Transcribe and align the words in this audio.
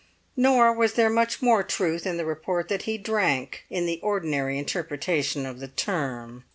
Nor 0.35 0.73
was 0.73 0.93
there 0.93 1.11
much 1.11 1.43
more 1.43 1.61
truth 1.61 2.07
in 2.07 2.17
the 2.17 2.25
report 2.25 2.69
that 2.69 2.81
he 2.89 2.97
drank, 2.97 3.65
in 3.69 3.85
the 3.85 3.99
ordinary 4.01 4.57
interpretation 4.57 5.45
of 5.45 5.59
the 5.59 5.67
term. 5.67 6.43